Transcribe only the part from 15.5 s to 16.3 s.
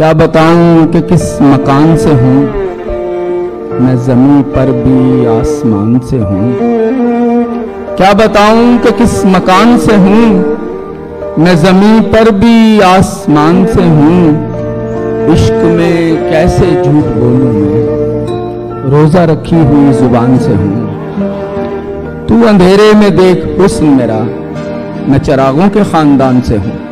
میں